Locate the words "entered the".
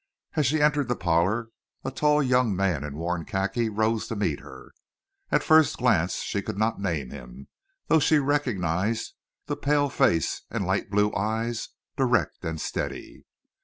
0.63-0.95